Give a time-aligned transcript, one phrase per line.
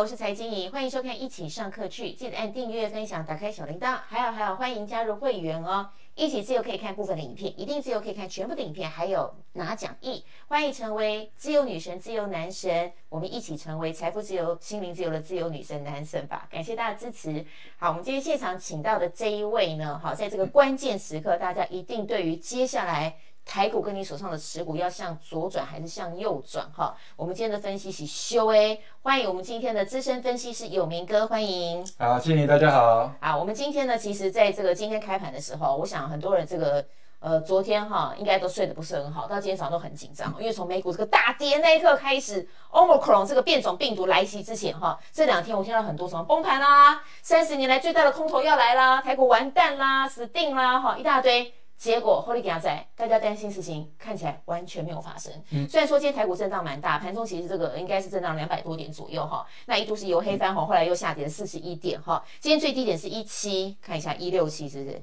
[0.00, 5.90] 我是蔡金莹，欢迎收看《一起上课去》，记得按订阅、分享、打开小铃铛，还有还有，欢迎加入会员哦。
[6.14, 10.24] 一起自由可以看部分的影片，一定自由可以看全部的影片，还有拿讲义。
[10.48, 16.48] 欢迎成为自由女神、自由男神，我们一起成为财富自由、心灵自由的自由女神、男神吧！
[16.50, 17.44] 感谢大家支持。
[17.76, 23.18] 好，我们今天现场请到的这一位呢，好，在这个关键时刻，大家一定对于接下来。
[23.44, 26.64] 台股跟你手上的持股要向左转还是向右转？
[26.72, 31.84] 哈，我们今天的分析是修 A，欢迎我们今天的资深分析师有明哥，欢迎。
[31.98, 33.12] 好，谢谢大家好。
[33.18, 36.84] 啊，我们今天呢，其实在这个今天开盘的时候，我想很多人这个
[37.18, 51.52] 呃昨天哈应该都睡得不是很好，到今天早上都很紧张，因为从美股这个大跌那一刻开始，Omicron 这个变种病毒来袭之前哈，这两天我听到很多什么崩盘啦，三十年来最大的空头要来啦，台股完蛋啦，死定啦，哈一大堆。
[51.80, 55.32] 结果后力给在，大家担心事情看起来完全没有发生。
[55.50, 59.46] 嗯，虽然说今天台股震荡蛮大，盘中其实这个应该是震荡两百多点左右哈。
[59.64, 62.22] 那一度是由黑翻红，后来又下跌了四十一点哈。
[62.38, 65.02] 今天最低点是一七，看一下一六七是不是？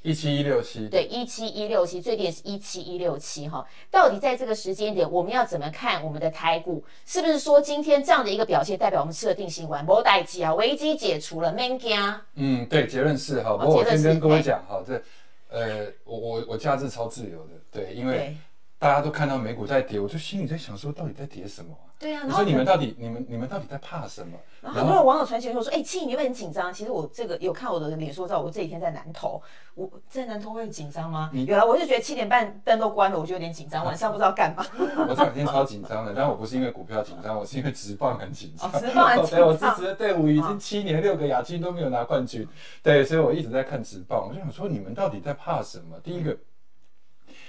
[0.00, 0.88] 一七一六七。
[0.88, 3.66] 对，一七一六七，最低点是一七一六七哈。
[3.90, 6.82] 到底在这个时间点，我们要怎么看我们的台股？
[7.04, 11.98] 是不是说今天这样的一个表现，代表我们吃了定心丸，没代志啊，危机解除了，免惊。
[12.36, 13.58] 嗯，对，结论是哈。
[13.58, 15.02] 不过我先跟各位讲哈，这。
[15.48, 18.36] 呃，我我我假日超自由的，对，因为
[18.78, 21.88] 大家都看到美股在跌，我就心里在想说，到底在跌什么啊？
[21.98, 24.36] 对啊，你说你们到底，你们你们到底在怕什么？
[24.60, 26.70] 然后很多人网友传讯说说，哎，七，你会很紧张？
[26.70, 29.40] 其实我这个有看我的脸书照，我这几天在南投，
[29.74, 31.30] 我在南投会紧张吗？
[31.32, 34.66] 你有啊，我就觉得七点半灯都关了，我就有点紧张， 晚上不知道干嘛。
[35.08, 38.70] 我这两天超紧张的，但我不是因为股票紧张，我是因为直棒很紧张。
[38.72, 39.40] 直棒很紧张。
[39.40, 42.46] 对，我支持的队伍已经七年六个亚军都没有拿冠军，
[42.82, 44.28] 对，所以我一直在看直棒。
[44.28, 45.98] 我就想说，你们到底在怕什么？
[46.02, 46.36] 第一个。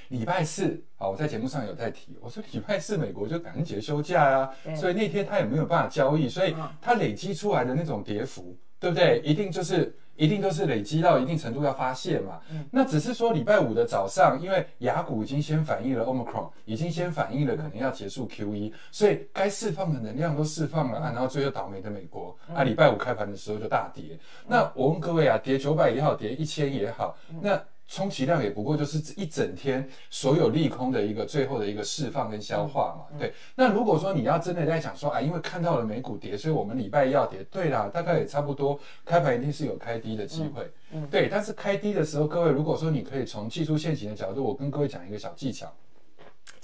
[0.10, 9.20] 礼拜四，好，我在节目上有在提，我说礼拜四美国就感恩节休假啊，所以那天他也没有办法交易，所以他累积出来的那种跌幅，对不对？
[9.24, 12.40] 一定就是一定都是累积到一定程度要发泄嘛。
[12.72, 24.18] 那只是说礼拜五的早上，因为雅股已经先反映了 Omicron，已经先反映了可能要结束 QE，所以该释放的能量都释放了啊，然后最后倒霉的美国啊，礼拜五开盘的时候就大跌。
[24.48, 27.62] 那我问各位啊，跌九百也好，跌一千也好，那。
[27.88, 33.34] 充其量也不过就是一整天所有利空的一个最后的一个释放跟消化嘛，对。
[33.56, 41.30] 那如果说你要真的在讲说啊，因为看到了美股跌，所以我们礼拜一要跌，对啦，大概也差不多，开盘一定是有开低的机会，嗯，对。
[41.30, 45.72] 但是开低的时候，各位如果说你可以从技术线型的角度，我跟各位讲一个小技巧，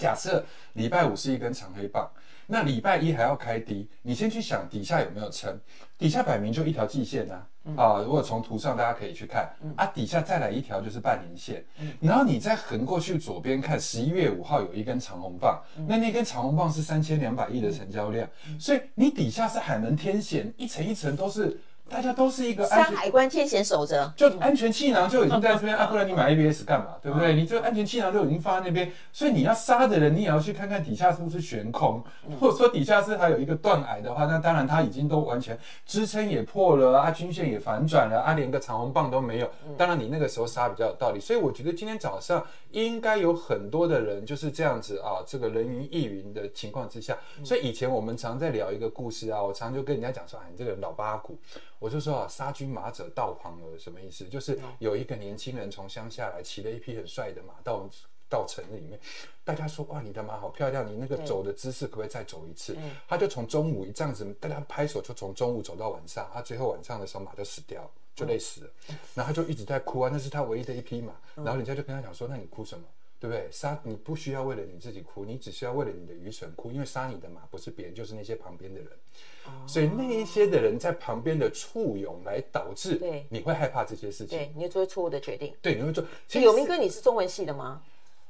[0.01, 2.09] 假设礼拜五是一根长黑棒。
[2.47, 5.57] 那礼拜一还要开低，你先去想底下有没有撑，
[5.97, 21.57] 底下摆明就一条季线呐、啊嗯，啊，如果从图上大家可以去看，嗯、啊，底下再来一条就是半年线，嗯、然后你再横过去左边看，十一月五号有一根长红棒，嗯、那那根长红棒是三千两百亿的成交量、嗯，所以你底下是海门天险，一层一层都是。
[21.91, 26.95] 大家都是一个山海关天险守着，就安全气囊就已经在这边啊，不然你买 ABS 干嘛？
[27.01, 27.35] 对不对？
[27.35, 32.01] 你这个安全气囊就已经放在那边，所以你要杀的人，你也要去看看底下是不是悬空，
[32.39, 39.49] 或者说底下是还有一个断崖的话，那当然它已经都完全支撑也破了啊，均线也反转了啊，连个长红棒都没有。
[39.77, 51.37] 当然你那个时候杀比较有道理，所以我觉得今天早上应该有很多的人就是这样子啊，这个人云亦云的情况之下，所以以前我们常在聊一个故事啊，我常就跟人家讲说，啊，你这个老八股。
[51.81, 54.23] 我就说啊，杀君马者道旁儿，什么意思？
[54.25, 57.89] 就是有一个年轻人从乡下来，骑了一匹很帅的马到
[58.29, 58.99] 到城里面，
[59.43, 62.77] 大家说哇，你的马好漂亮，你那个走的姿势可不可以再走一次？
[63.07, 68.69] 他就从中午这样子，大家拍手，就从中午走到晚上，他最后晚上的时候马就死掉，就累死了，
[69.15, 72.85] 然后他就一直在哭啊，那是他唯一的一匹马，然后人家就跟他讲说，那你哭什么？
[73.21, 73.47] 对不对？
[73.51, 78.89] 杀你不需要为了你自己哭，你只需要为了你的愚蠢哭，因为杀你的马不是别人，就是那些旁边的人。
[79.45, 85.55] 哦、所以那一些的人在旁边的簇拥，来导致对你会害怕这些事情，对，你会做错误的决定。
[85.61, 86.03] 对，你会做。
[86.27, 87.83] 其实有明哥，你是中文系的吗？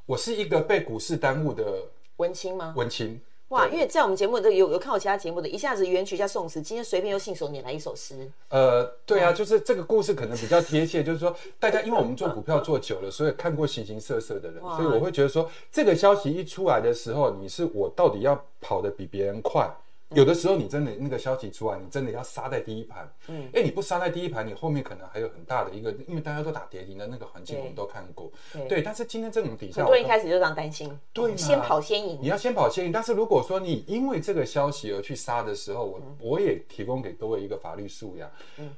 [0.05, 1.87] 我是一个被股市耽误的
[2.17, 2.73] 文青吗？
[2.75, 3.17] 文青。
[3.51, 8.31] 哇，因为在我们节目的有有看过其他节目的，一下子元曲加宋词，今天随便又信手拈来一首诗。
[8.47, 19.69] 呃，对啊，就是这个故事可能比较贴切，就是说大家因为我们做股票做久了，所以看过形形色色的人，所以我会觉得说这个消息一出来的时候，你是我到底要跑得比别人快。
[20.13, 23.09] 有的时候你真的那个消息出来，你真的要杀在第一盘。
[23.27, 28.29] 嗯，哎，你不杀在第一盘，你后面可能还有很大的一个，因为大家都打跌停的那个环境，我们都看过。
[28.51, 30.91] 对，对，但是今天这种底下，很多人一开始就这样担心。
[31.13, 32.19] 对，先跑先赢。
[32.21, 38.29] 你要先跑先赢，但是如果说你因为这个消息而去杀的时候，我我也提供给各位一个法律素养。
[38.57, 38.69] 嗯，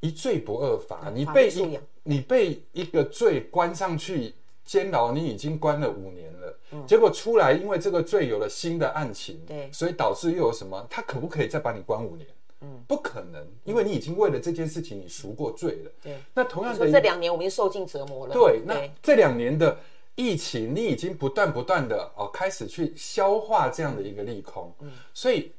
[0.00, 4.34] 一罪不二罚，你被一你被一个罪关上去。
[4.70, 10.86] 监牢，你已经关了五年了，嗯，结果出来，因为这个罪有了新的案情，对，所以导致又有什么？
[10.88, 12.24] 他可不可以再把你关五年？
[12.60, 15.90] 嗯，不可能，因为你已经为了这件事情你赎过罪了。
[16.00, 18.32] 对，那同样的，说这两年我们受尽折磨了。
[18.32, 19.76] 对，那这两年的
[20.14, 24.72] 疫情，你已经不断不断的哦开始去消化这样的一个利空。
[24.82, 25.50] 嗯，所以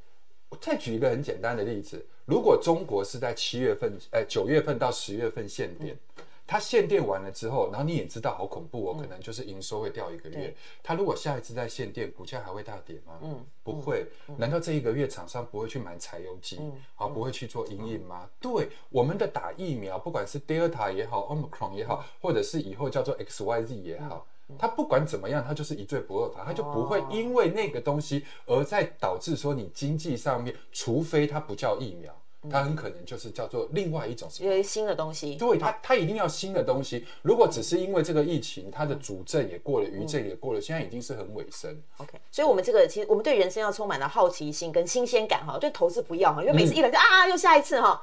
[0.48, 5.94] 我再举一个很简单的例子，如果中国是在七月份，呃九月份到十月份限电。
[6.16, 10.54] 嗯它限电完了之后，然后你也知道好恐怖哦，可能就是营收会掉一个月。
[10.84, 13.18] 它如果下一次再限电，股价还会大跌吗？
[13.22, 14.06] 嗯，不会。
[14.36, 16.60] 难道这一个月厂商不会去买柴油机？
[16.94, 18.30] 好，不会去做因应吗？
[18.42, 24.28] 对，我们的打疫苗，不管是 Delta 也好，Omicron 也好，或者是以后叫做 XYZ 也好，
[24.60, 32.14] 它不管怎么样，它就是一罪不二法，它就不会因为那个东西而在导致说你经济上面，除非它不叫疫苗。
[32.50, 35.36] 它很可能就是叫做另外一种什么，因为新的东西。
[35.36, 37.06] 对，它它一定要新的东西。
[37.22, 41.80] 如果只是因为这个疫情，它的主症也过了，余症也过了，现在已经是很尾声。
[41.98, 48.02] OK，所以我们这个其实我们对人生要充满了好奇心跟新鲜感哈，对投资不要哈，因为每次一来就啊，又下一次哈，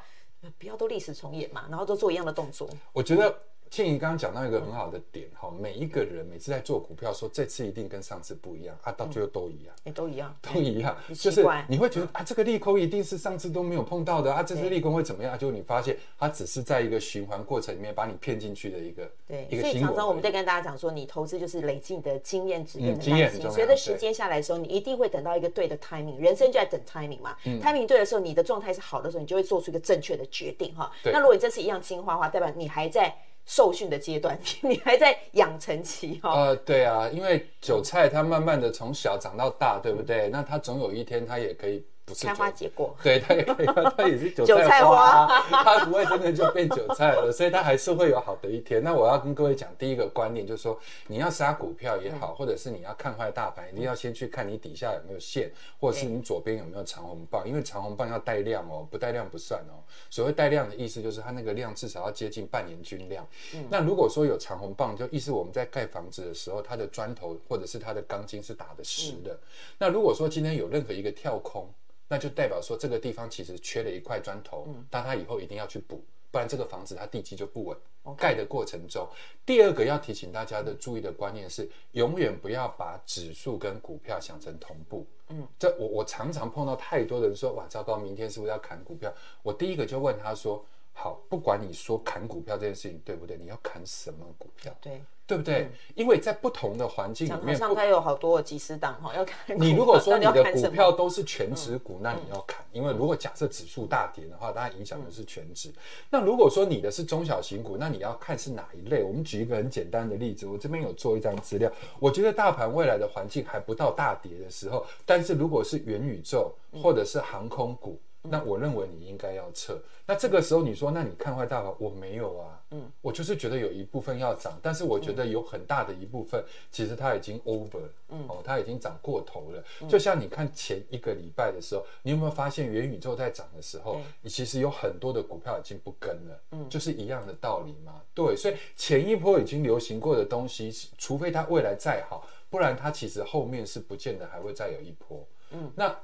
[0.58, 2.68] 不要都历史重演嘛，然后都做一样的动作。
[2.92, 3.34] 我觉得。
[3.70, 15.38] 倩怡刚刚讲到一个很好的点哈，每一个人每次在做股票说这次一定跟上次不一样啊，到最后都一样，也都一样， 都一样，就是你会觉得啊，这个利空一定是上次都没有碰到的啊，这次利空会怎么样？
[15.38, 19.62] 结果你发现它只是在一个循环过程里面把你骗进去的一个对，一个。
[19.62, 22.78] 所以常常我们在跟大家讲说，你投资就是累积你的经验值。
[22.78, 30.90] 跟耐心，随着时间下来的时候，你一定会等到一个对的 timing，人生就在等 timing 嘛，timing 对的时候，你的状态是好的时候，你就会做出一个正确的决定哈。
[31.04, 33.14] 那如果你这次一样金花花，代表你还在。
[33.48, 36.34] 受训的阶段， 你还在养成期哈、哦。
[36.36, 40.28] 呃，对啊，因为韭菜它慢慢的从小长到大，对不对？
[40.28, 41.82] 那它总有一天它也可以。
[42.08, 43.66] 不是开花结果， 对，它也可以，
[43.96, 48.82] 它也是韭菜花， 它不会真的就变韭菜了，所以它还是会有好的一天。
[48.82, 59.76] 那我要跟各位讲第一个观念，就是说你要杀股票也好，或者是你要看坏大盘，一定要先去看你底下有没有线，或者是你左边有没有长红棒，因为长红棒要带量哦，不带量不算哦。
[60.08, 63.26] 所谓带量的意思就是它那个量至少要接近半年均量。
[63.68, 69.38] 那如果说有长红棒，就意思我们在盖房子的时候，它的砖头或者是它的钢筋是打的实的。
[69.78, 71.68] 那如果说今天有任何一个跳空，
[72.08, 77.76] 那就代表说这个地方其实缺了一块砖头，嗯但他以后一定要去补，不然这个房子它地基就不稳。
[78.16, 79.06] 盖的过程中，
[79.44, 85.06] 第二个要提醒大家的注意的观念是，永远不要把指数跟股票想成同步。
[85.28, 89.12] 嗯，这我我常常碰到太多人说，哇，糟糕，明天是不是要砍股票？
[89.42, 90.64] 我第一个就问他说，
[91.00, 94.74] 好，不管你说砍股票这件事情对不对，你要砍什么股票？
[94.80, 95.00] 对。
[95.28, 95.70] 对不对？
[95.94, 99.60] 因为在不同的环境里面，上它有好多几十档哈，要看。
[99.60, 105.70] 你如果说你的股票都是全指股，那你要砍，因为如果假设指数大跌的话，它影响的是全指。
[106.08, 109.02] 那如果说你的是中小型股，那你要看是哪一类。
[109.02, 111.70] 我们举一个很简单的例子，我这边有做一张资料。
[112.00, 116.50] 我觉得大盘未来的环境还不到大跌的时候，但是如果是元宇宙
[116.82, 118.00] 或者是航空股。
[118.30, 119.78] 那我认为你应该要撤。
[120.06, 121.72] 那这个时候你说，那你看坏大盘？
[121.78, 129.62] 我没有啊，嗯，我就是觉得有一部分要涨，但是我觉得有很大的一部分其实它已经 over 了，嗯，哦，它已经涨过头了。
[129.86, 138.00] 就像你看前一个礼拜的时候，你有没有发现元宇宙在涨的时候，你其实有很多的股票已经不跟了，嗯，就是一样的道理嘛。
[138.14, 145.94] 对，所以前一波已经流行过的东西，除非它未来再好，不然它其实后面是不见得还会再有一波，嗯，那。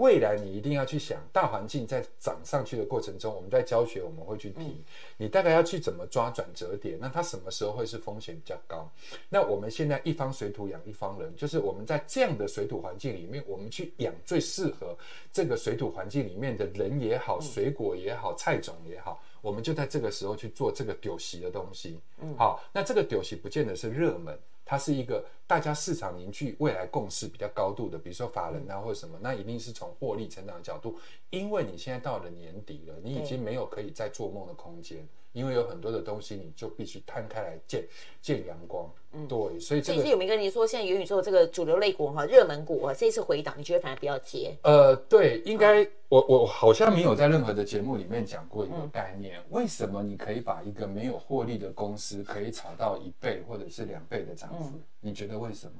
[0.00, 4.82] 未来你一定要去想，大环境在涨上去的过程中，我们在教学我们会去提，
[5.18, 8.90] 你大概要去怎么抓转折点，那它什么时候会是风险比较高？
[9.28, 14.96] 那我们现在一方水土养一方人，就是我们在这样的水土环境里面，我们去养最适合
[15.30, 22.00] 这个水土环境里面的人也好，水果也好，菜种也好，我们就在这个时候去做这个丢席的东西。
[22.22, 24.38] 嗯，好，那这个丢席不见得是热门。
[24.70, 30.96] 它是一个大家市场凝聚未来共识比较高度的，比如说法人啊或者什么，那一定是从获利成长的角度，
[31.30, 35.04] 因为你现在到了年底了，你已经没有可以再做梦的空间。
[35.32, 37.86] 因为有很多的东西，你就必须摊开来见
[38.20, 38.90] 见阳光。
[39.12, 40.02] 嗯，对，所以这个。
[40.04, 44.56] 有没有跟你说，现在元宇宙这个主流类股哈，热门股啊，这一次回档，你觉得反而不要接？
[44.62, 54.76] 呃，对，应该、嗯、我我好像没有在任何的节目里面讲过一个概念，嗯、为什么你可以把一个没有获利的公司可以炒到一倍或者是两倍的涨幅？
[54.76, 55.74] 嗯、你觉得为什么？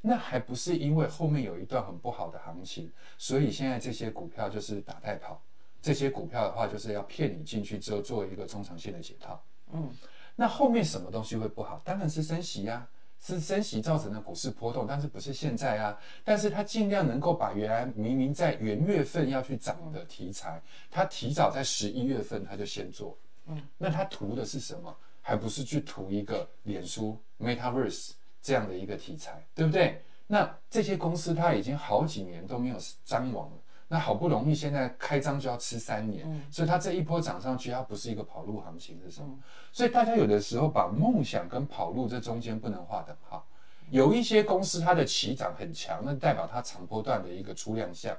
[0.00, 5.42] 那还不是因为后面有一段很不好的行情，所以现在这些股票就是打带跑。
[5.80, 9.42] 这些股票的话，就是要骗你进去之后做一个中长线的解套。
[9.72, 9.90] 嗯，
[10.36, 11.80] 那后面什么东西会不好？
[11.84, 12.88] 当然是升息呀，
[13.20, 15.98] 是升息造成的股市波动，但是不是现在啊？
[16.24, 23.16] 但是它尽量能够把原来明明在元月份要去涨的题材，它提早在十一月份它就先做。
[23.46, 24.94] 嗯，那它图的是什么？
[25.20, 30.02] 还不是去图一个脸书 Metaverse 这样的一个题材，对不对？
[30.26, 33.56] 那这些公司它已经好几年都没有张网了。
[33.88, 39.28] 那好不容易现在开张就要吃三年，嗯、所以它这一波涨上去，它不是一个跑路行情是什么？
[39.30, 39.38] 嗯、
[39.72, 43.46] 所以大家有的时候把梦想跟跑路这中间不能画等号。
[43.90, 48.14] 有一些公司它的起涨很强，那代表它长波段的一个出量项，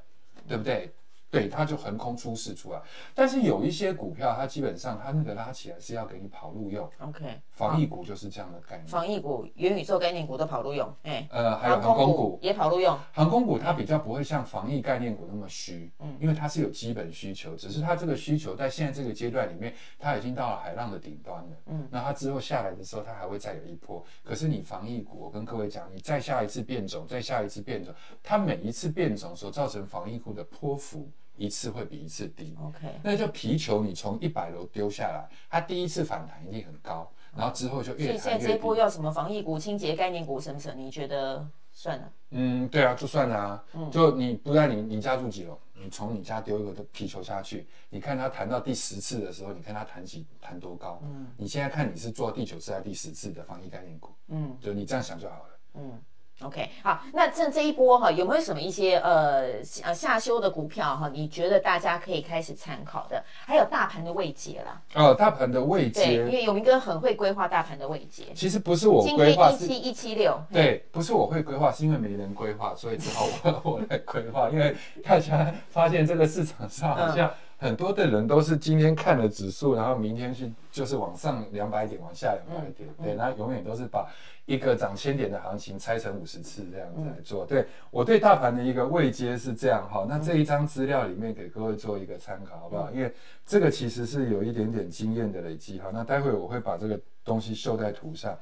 [0.48, 0.92] 对不对？
[1.32, 2.82] 对，它就横空出世出来，
[3.14, 6.90] 但是有一些股票，它基本上它那个拉起来是要给你跑路用。
[7.00, 8.88] OK，防疫股就是这样的概念。
[8.88, 10.92] 防疫股、元宇宙概念股都跑路用。
[11.04, 12.98] 哎，呃，还有航空股也跑路用。
[13.14, 21.50] 航空股它比较不会像防疫概念股那么虚，嗯，因为它是有基本需求，只是它这个需求在现在这个阶段里面，它已经到了海浪的顶端了。
[21.68, 24.04] 嗯，那它之后下来的时候，它还会再有一波。
[24.24, 27.94] 可是你防疫股，我跟各位讲，你再下一次变种，再下一次变种，
[28.24, 31.08] 它每一次变种所造成防疫股的波幅。
[31.40, 38.20] 一次会比一次低，OK，那就皮球你从一百楼丢下来，它第一次反弹一定很高，然后之后就越弹越低。
[38.20, 42.12] 所以现在这一波要什么防疫股、清洁概念股什么什么，你觉得算了？
[42.32, 43.64] 嗯，对啊，就算了啊。
[43.74, 45.58] 嗯，就你不然你你家住几楼？
[45.82, 51.00] 你从你家丢一个皮球下去，你看它弹到第十次的时候，你看它弹起弹多高？
[51.04, 54.10] 嗯，你现在看你是做第九次还是第十次的防疫概念股？
[54.28, 55.60] 嗯，就你这样想就好了。
[55.76, 55.98] 嗯。
[56.42, 59.48] OK，好，那这这一波哈，有没有什么一些呃
[59.84, 61.10] 呃下修的股票哈？
[61.12, 63.22] 你觉得大家可以开始参考的？
[63.46, 64.82] 还有大盘的位阶啦。
[64.96, 66.14] 哦，大盘的位阶。
[66.14, 68.24] 因为有明哥很会规划大盘的位阶。
[68.34, 70.40] 其实不是我规划，一七一七六。
[70.50, 74.50] 对，不是我会规划，是因为没人规划，所以只好我 我来规划。
[74.50, 77.30] 因为大家发现这个市场上好像
[77.60, 84.10] 很多的人都是今天看了指数，然后明天去就是往上两百点，往下两百点，对，那永远都是把。
[84.46, 90.08] 一个涨千点的行情拆成五十次这样子来做，对，我对大盘的一个位阶是这样哈。
[90.10, 92.90] 那这一张资料里面给各位做一个参考，好不好？
[92.90, 93.14] 因为
[93.46, 95.92] 这个其实是有一点点经验的累积哈。
[95.94, 98.36] 那待会我会把这个东西秀在图上。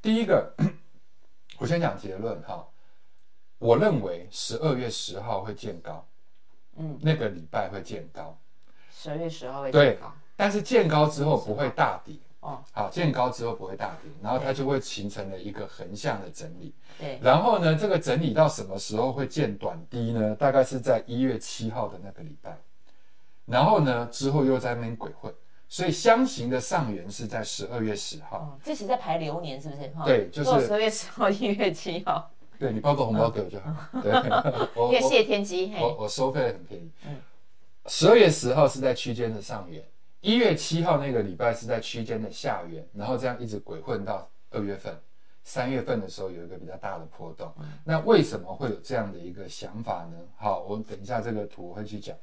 [0.00, 0.50] 第一个，
[1.60, 2.66] 我先讲结论哈。
[3.58, 6.02] 我认为十二月十号会见高，
[6.78, 8.34] 嗯，那个礼拜会见高。
[9.02, 12.14] 十二月十号会见高，但是见高之后不会大跌。
[12.40, 16.74] 哦，好，见高之后不会大跌，然后它就会形成了一个横向的整理。
[16.98, 20.34] 对，然后呢，这个整理到什么时候会见短低呢？
[20.34, 22.58] 大概是在一月七号的那个礼拜，
[23.46, 25.32] 然后呢，之后又在那边鬼混，
[25.66, 28.38] 所以箱型的上缘是在十二月十号。
[28.38, 29.90] 哦，这是在排流年是不是？
[30.04, 32.30] 对，就是十二月十号、一月七号。
[32.58, 34.00] 对，你包个红包给我就好。
[34.02, 34.12] 对，
[34.76, 36.90] 我谢天机，我我收费很便宜。
[37.06, 37.16] 嗯，
[37.86, 39.82] 十二月十号是在区间的上缘。
[40.20, 44.94] 一月七号那个礼拜是在区间的下缘，然后这样一直鬼混到二月份，
[45.44, 47.50] 三月份的时候有一个比较大的波动。
[47.84, 50.18] 那为什么会有这样的一个想法呢？
[50.36, 52.14] 好，我等一下这个图我会去讲，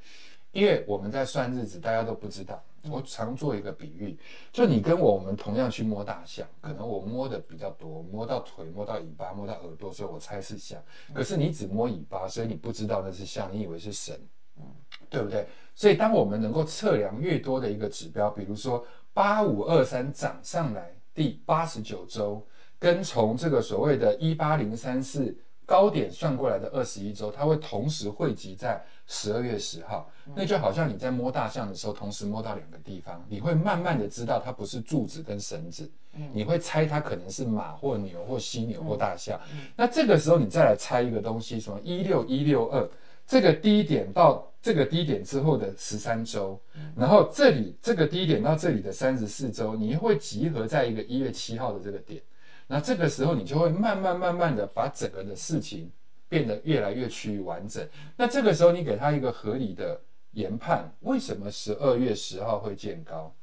[0.52, 2.64] 因为我们在算日子，大家都不知道。
[2.90, 4.18] 我常做一个比喻，
[4.54, 10.82] 就你跟我们同样去摸大象，可能我摸的比较多，摸到腿，摸到尾巴，摸到耳朵，所以我猜是象。
[11.14, 14.16] 可是你只摸尾巴，所以你不知道那是象，你以为是神。
[15.10, 15.48] 对不对？
[15.76, 22.46] 所以当我们能够测量越多的一个指标，比如说八五二三涨上来第八十九周，
[22.80, 25.36] 跟从这个所谓的一八零三四
[25.66, 30.10] 高点算过来的二十一周，它会同时汇集在十二月十号。
[30.36, 35.90] 那就好像你在摸大象的时候，同时摸到两个地方，你会慢慢的知道它不是柱子跟绳子，
[36.34, 39.40] 你会猜它可能是马或牛或犀牛或大象。
[39.76, 42.90] 那这个时候你再来猜一个东西，什么一六一六二。
[43.28, 46.60] 这个低点到这个低点之后的十三周，
[46.96, 52.22] 然后这里这个低点到这里的三十四周，你会集合在一个一月七号的这个点，
[52.68, 55.92] 那这个时候你就会慢慢慢慢的把整个的事情
[56.30, 57.88] 变得越来越趋于完整。
[58.16, 60.00] 那这个时候你给他一个合理的
[60.32, 63.36] 研判，为什么十二月十号会见高？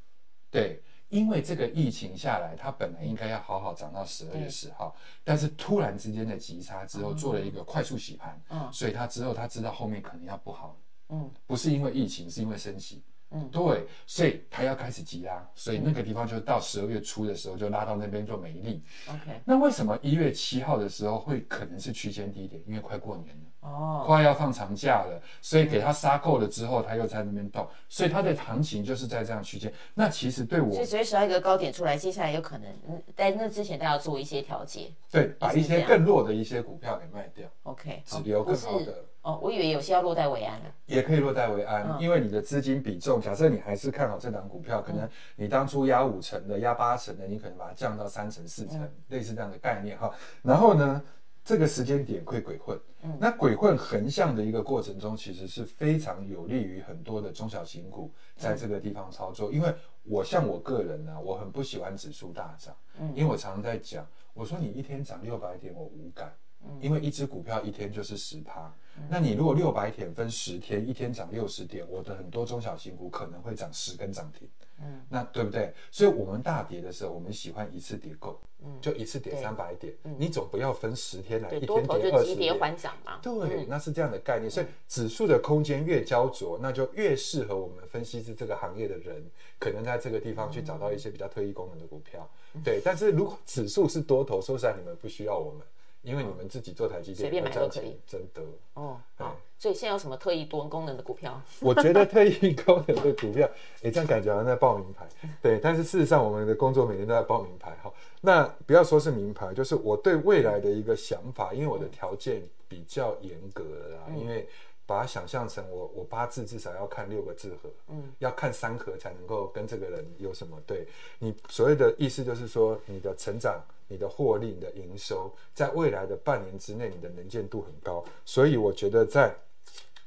[0.51, 0.83] 对。
[1.15, 4.93] 因为这个疫情下来，它本来应该要好好涨到十二月十号，
[5.23, 10.77] 但是突然之间的急差之后，做了一个快速洗盘，嗯，所以他之后他知道后面可能要不好，
[11.11, 13.05] 嗯，不是因为疫情，是因为升息。
[13.31, 18.83] 嗯，对，所以它要开始急拉，所以那个地方就到十二月初的时候就拉到那边就没力。
[19.09, 22.63] OK，那为什么一月七号的时候会可能是区间低点？
[22.67, 29.73] 因为快过年了，哦，快要放长假了，所以给它杀够了之后，它又在那边动，所以它的行情就是在这样区间。
[29.95, 32.71] 那其实对我，所以随时要一个高点出来，接下来有可能
[33.17, 37.49] 在那之前都要做一些调节，对，把一些更弱的一些股票给卖掉。
[37.63, 38.95] OK，只留更好的。
[39.23, 50.13] 哦，我以为有些要落袋为安了，也可以落袋为安，嗯、因为你的资金比重，假设你还是看好这档股票，可能你当初压五成的、压八成的，你可能把它降到三成、四成，嗯、类似这样的概念哈。
[50.43, 51.03] 然后呢，
[51.45, 59.51] 这个时间点会鬼混，嗯、那鬼混横向的一个过程中，其实是非常有利于很多的中小型股在这个地方操作。
[59.51, 59.75] 嗯、因为
[60.05, 66.33] 我像我个人呢、啊，我很不喜欢指数大涨，嗯、因为我常常在讲，我说你一天涨六百点，我无感。
[66.81, 68.75] 因为一只股票一天就是十趴，
[69.11, 74.49] 那你如果六百点分十天，一天涨六十点，我的很多中小型股可能会涨十根涨停。
[74.81, 75.73] 嗯，那对不对？
[75.91, 79.93] 所以我们大跌的时候，我们喜欢一次跌够，嗯，就一次跌三百点。
[80.03, 82.25] 嗯，你总不要分十天来，一天跌二十点。
[82.25, 83.21] 急跌缓涨嘛。
[83.23, 84.51] 对，那是这样的概念。
[84.51, 89.25] 所以指数的空间越焦灼，那就越适合我们分析师这个行业的人，
[89.61, 92.29] 可能在这个地方去找到一些比较特异功能的股票。
[92.65, 95.63] 对，但是如果指数是多头，说实在，你们不需要我们。
[96.05, 98.43] 因为你们自己做台积电，随便买都可以，真的
[98.75, 99.01] 哦。
[99.17, 101.41] 好，所以现在有什么特异多功能的股票？
[101.61, 103.49] 我觉得特异功能的股票，
[103.83, 105.09] 哎，这样感觉好像在报名牌。
[105.41, 107.75] 对，但是事实上，我们的工作每天都在报名牌。
[107.83, 114.47] 哈，那不要说是名牌，就是我对未来的一个想法，因为我的条件比较严格的啦，因为
[114.87, 120.61] 把它想象成我我八字至少要看六个字合，嗯，要看三合才能够跟这个人有什么。
[120.67, 120.87] 对，
[121.19, 123.63] 你所谓的意思就是说你的成长。
[123.87, 129.33] 你的获利、你的营收，在未来的半年之内，你的能见度很高，所以我觉得在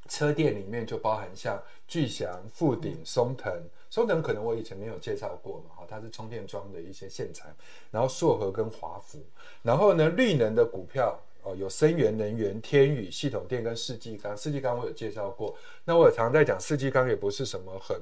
[0.10, 3.54] 车店里面就包含像巨祥、富鼎、松腾。
[3.92, 7.54] 松腾可能我以前没有介绍过嘛，哈，它是充电桩的一些线材，
[7.92, 9.20] 然后硕和跟华孚，
[9.62, 11.16] 然后呢，绿能的股票
[11.48, 17.98] 哦，有生源能源、天宇系统电跟世纪钢，世纪钢我有介绍过，那我也常常在讲，世纪钢也不是什么很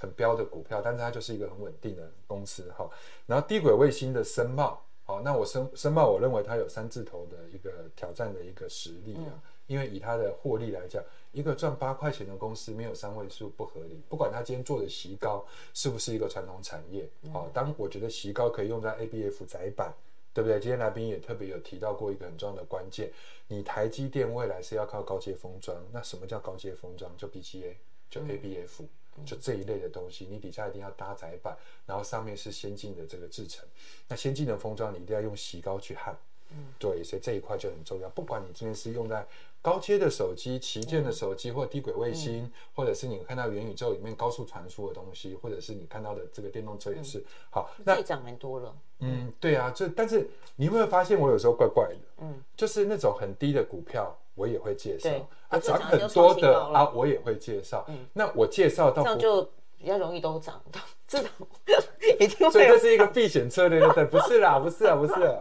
[0.00, 2.88] 很标的股票，但是它就是一个很稳定的公司哈，
[3.26, 4.82] 然后低轨卫星的申茂。
[5.04, 11.00] 好，那我申申茂，我认为它有三字头的一个挑战的一个实力啊，嗯、因为以它的获利来讲，
[11.30, 14.02] 一个赚八块钱的公司没有三位数不合理。
[14.08, 19.94] 不管它今天做的席高是不是一个传统产业，好，当我觉得席高可以用在 ABF 窄板，
[20.36, 20.60] 对不对？
[20.60, 23.10] 今天来宾也特别有提到过一个很重要的关键，
[23.48, 27.10] 你台积电未来是要靠高阶封装，那什么叫高阶封装？
[27.16, 27.76] 就 BGA，
[28.10, 28.82] 就 ABF。
[28.82, 33.66] 嗯就这一类的东西，你底下一定要搭载板，然后上面是先进的这个制程。
[34.08, 36.14] 那先进的封装，你一定要用锡膏去焊。
[36.50, 38.08] 嗯，对，所以这一块就很重要。
[38.10, 39.26] 不管你今天是用在
[39.62, 47.18] 高阶的手机、旗舰的手机，或低轨卫星，嗯、或者是你看到元宇宙里面高速传输的东西，或者是你看到的这个电动车也是。
[47.18, 48.74] 嗯、好，那涨蛮多了。
[49.00, 51.96] 嗯，对啊，就但是你有没有发现我有时候怪怪的？
[52.18, 54.16] 嗯，就是那种很低的股票。
[54.36, 55.08] 我也会介绍
[55.48, 57.82] 啊，涨很多的啊，我也会介绍。
[57.88, 59.42] 嗯，那我介绍到这样就
[59.78, 61.30] 比较容易都涨到 这种，
[62.20, 62.50] 一定会。
[62.50, 65.40] 所以这是一个避险策略，对，不是啦，不是啦，不是啦。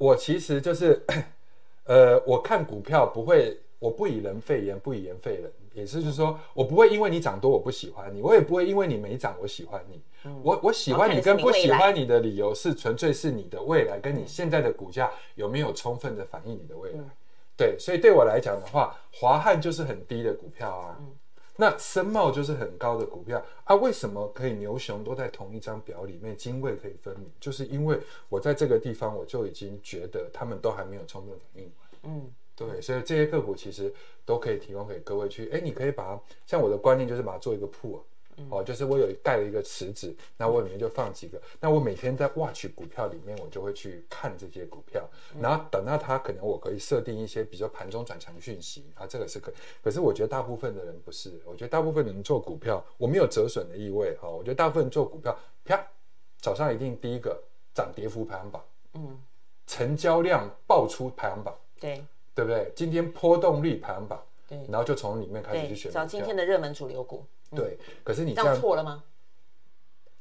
[0.00, 1.04] 我其实就是，
[1.84, 10.00] 呃，我看股票不会，我不以人废言，不以言废人，也是就是说我不会因为你涨多我不喜欢你，我也不会因为你没涨我喜欢你。
[10.24, 17.00] 嗯，我我喜欢你跟不喜欢你的理由是纯粹是你的未来跟你现在的股价有没有充分的反映你的未来。
[17.54, 21.12] 对，所以对我来讲的话，华汉就是很低的股票啊，嗯、
[21.60, 23.76] 那森茂就是很高的股票啊。
[23.76, 27.30] 为什么可以牛熊都在同一张表里面，泾渭可以分明？
[27.38, 31.70] 就是因为我在这个地方，我就已经觉得他们都还没有充分反应。
[32.04, 33.92] 嗯，对，所以这些个股其实
[34.24, 38.00] 都可以提供给各位去，哎，你可以把它，像我的观念就是把它做一个铺、啊。
[38.48, 41.40] 哦，就是我有盖了一个池子，那我里面就放几个。
[41.60, 45.08] 那我每天在 watch 股票里面，我就会去看这些股票，
[45.40, 49.54] 然后等到它可能我可以设定一些，比如说盘中转强讯息啊，这个是可以。
[49.82, 54.28] 可是我觉得大部分的人不是，我觉得大部分人做股票，我没有折损的意味哈。
[54.28, 55.84] 我觉得大部分人做股票，啪，
[56.38, 57.42] 早上一定第一个
[57.74, 59.20] 涨跌幅排行榜，嗯，
[59.66, 62.72] 成交量爆出排行榜，对，对不对？
[62.74, 67.24] 今天波动率排行榜，对，然后就从里面开始去选，找今天的热门主流股。
[67.54, 69.02] 对，可是你这样错了吗？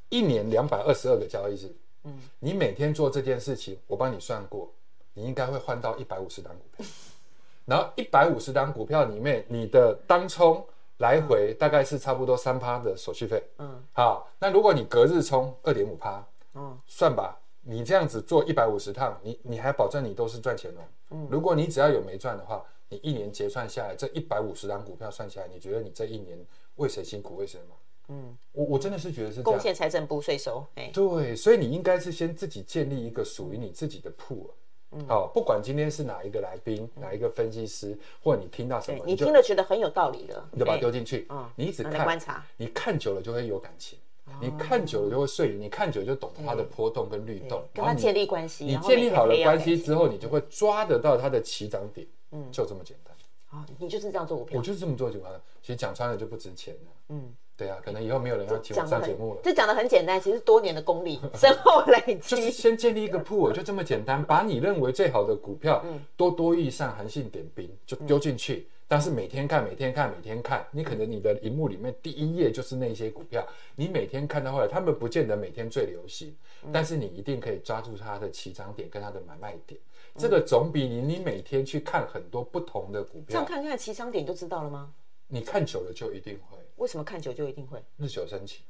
[0.09, 1.71] 一年两百二十二个交易日，
[2.03, 4.73] 嗯，你每天做这件事情，我帮你算过，
[5.13, 6.85] 你应该会换到一百五十档股票，
[7.65, 10.65] 然后一百五十档股票里面，你的当冲
[10.97, 26.35] 来回大概是差不多三趴的手续费，嗯，好，那如果你隔日冲二点五趴，嗯，算吧，你这样子做一百五十趟，你你还保证你都是赚钱哦，嗯，如果你只要有没赚的话，你一年结算下来，这一百五十档股票算下来，你觉得你这一年？
[26.79, 27.77] 为谁辛苦为谁忙？
[28.11, 30.65] 嗯，我我真的是觉得是贡献财政部税收。
[30.75, 34.49] 哎，对，所以你应该是先自己建立一个属于你自己的铺。
[34.91, 41.27] 嗯，好，不管今天是哪一个来宾，哪一个分析师，或者你听到什么，你听了觉得很有道理的，你就把它丢进去。
[41.29, 43.99] 嗯，你一直看观察，你看久了就会有感情，
[44.41, 48.65] 你看久了就会睡，你看久了就懂得它的波动跟律动，跟它建立关系。
[48.65, 52.07] 你建立好了关系之后，你就会抓得到它的起涨点。
[52.31, 53.15] 嗯，就这么简单。
[53.49, 54.57] 啊，你就是这样做股票？
[54.57, 55.41] 我就是这么做就完了。
[55.61, 56.91] 其实讲穿了就不值钱了。
[57.09, 59.41] 嗯，对啊，可能以后没有人要请我上节目了。
[59.43, 62.35] 这讲的很简单，其实多年的功力 深厚累积。
[62.35, 65.83] 就是先建立一个铺，就这么简单，把你认为最好的股票
[66.15, 73.43] 多多益善，韩信点兵就丢进去，但是每天看，每天看，每天看，你可能你的荧幕里面第一页就是那些股票，
[73.75, 79.83] 你每天看到后来，他们不见得每天最流行，嗯、但是你一定可以抓住它的起涨点跟它的买卖点，嗯、
[80.19, 84.91] 这个总比你你每天去看很多不同的股票，这样看看起涨点就知道了吗？
[85.27, 86.57] 你看久了就一定会。
[86.75, 87.81] 为什么看久就一定会？
[87.97, 88.63] 日久生情。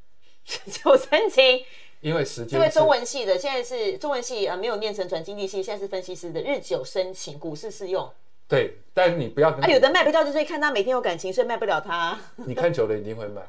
[0.46, 1.64] 日久生情。
[2.02, 2.60] 因为时间。
[2.60, 6.42] 这位中文系的，现在是中文系啊、呃，没有念成转经济系，现在是分析师的。
[6.42, 8.10] 日久生情，股市适用。
[8.48, 9.62] 对，但你不要跟。
[9.64, 12.20] 啊，有的卖不掉，就是看他每天有感情，所以卖不了他。
[12.36, 13.42] 你看久了一定会卖，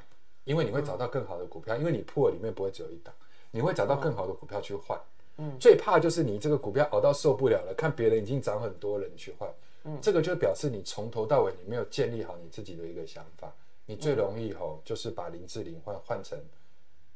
[0.44, 3.14] 因为你会找到更好的股票，因为你铺里面不会只有一档，
[3.50, 4.98] 你会找到更好的股票去换。
[4.98, 5.19] 嗯。
[5.58, 9.48] 最怕就是你这个股票熬到受不了了，看别人已经涨很多了，你去换。
[9.84, 9.98] 嗯。
[10.00, 13.52] 这个就表示你从头到尾你没有建立好你自己的一个想法，
[13.86, 16.38] 你最容易吼就是把林志玲换换成，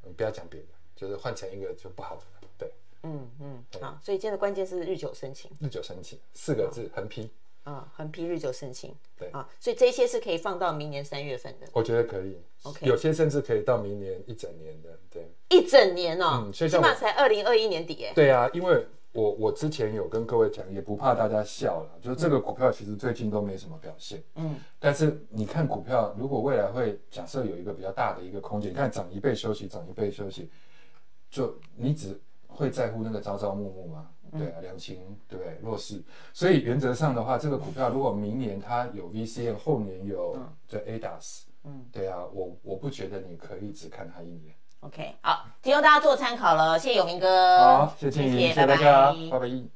[0.05, 2.23] 嗯，不要讲别的，就是换成一个就不好的。
[2.59, 2.73] 对。
[3.03, 3.65] 嗯嗯。
[3.81, 5.51] 好，所以今天的关键是日久生情。
[5.61, 7.31] 日久生情四个字，横批。
[7.65, 11.67] 啊，横批日久生情，对啊，所以这些是可以放到明年三月份的。
[11.73, 18.13] 我觉得可以，OK，有些甚至可以到明年一整年的，对，一整年哦，嗯，起码才二零二一年底哎。
[18.15, 30.51] 对啊，因为我我之前有跟各位讲，也不怕大家笑了，就是这个股票其实最近都没什么表现，嗯，但是你看股票，如果未来会假设有一个比较大的一个空间，你看涨一倍休息，涨一倍休息，
[31.31, 32.21] 就你只
[32.55, 34.07] 会在乎那个朝朝暮暮吗？
[34.37, 35.59] 对啊，两情对不对？
[35.63, 40.37] 弱势，所以原则上的话，这个股票如果明年它有 VCM，后年有
[40.67, 44.53] 这 ADAS，嗯，对啊，我我不觉得你可以只看它一年。
[44.81, 49.75] OK，好，提供大家做参考了，谢谢永明哥，好，谢谢，谢谢大家，拜拜。